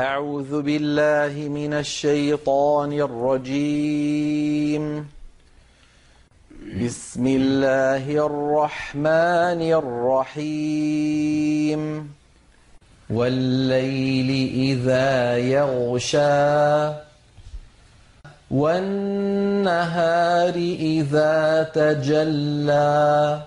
[0.00, 5.08] أعوذ بالله من الشيطان الرجيم.
[6.84, 9.60] بسم الله الرحمن
[10.32, 11.82] الرحيم.
[13.10, 16.92] والليل إذا يغشى
[18.50, 23.40] والنهار إذا تجلى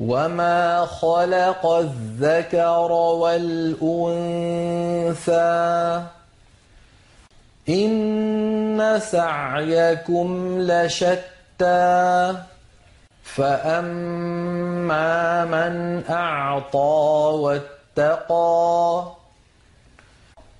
[0.00, 2.92] وما خلق الذكر
[3.22, 4.42] والأنثى
[7.68, 12.34] إن سعيكم لشتى
[13.22, 14.64] فأما
[15.44, 17.30] من أعطى
[17.96, 19.12] واتقى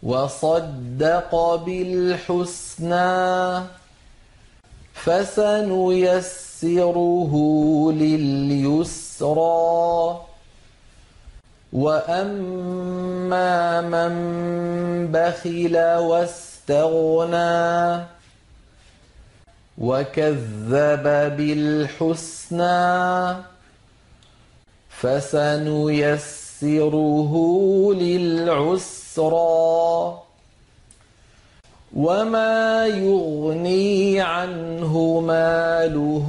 [0.02, 3.16] وصدق بالحسنى
[6.60, 7.32] فسنيسره
[7.92, 9.46] لليسرى
[11.72, 14.12] واما من
[15.12, 17.56] بخل واستغنى
[19.78, 21.04] وكذب
[21.36, 22.96] بالحسنى
[24.88, 26.32] فسنيسره
[27.94, 29.46] للعسرى
[31.96, 36.28] وما يغني عنه ماله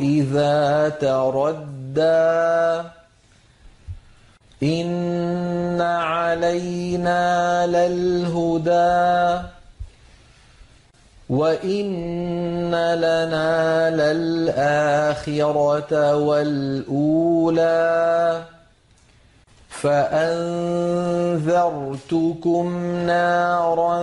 [0.00, 2.82] اذا تردى.
[4.62, 9.42] ان علينا للهدى
[11.28, 17.76] وان لنا للاخره والاولى.
[19.82, 21.46] فأنذرتكم
[23.06, 23.98] نارا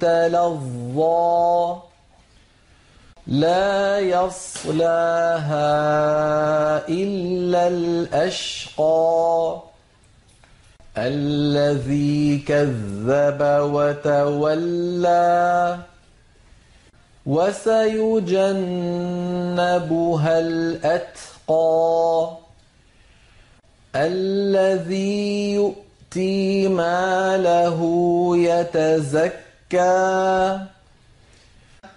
[0.00, 1.76] تلظى
[3.26, 5.68] لا يصلاها
[6.88, 9.62] إلا الأشقى
[10.98, 13.38] الذي كذب
[13.72, 15.78] وتولى
[17.26, 18.38] وسيجنبها
[20.38, 22.41] الأتقى
[23.96, 27.80] الذي يؤتي ماله
[28.36, 29.38] يتزكى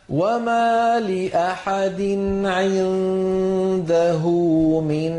[0.10, 2.02] وما لأحد
[2.46, 4.24] عنده
[4.82, 5.12] من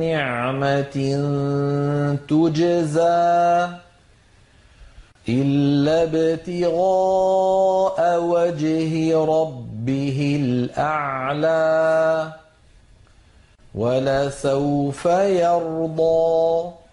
[0.00, 0.96] نعمة
[2.28, 3.68] تجزى
[5.28, 12.32] إلا ابتغاء وجه ربه الأعلى.
[13.74, 16.83] ولسوف يرضى.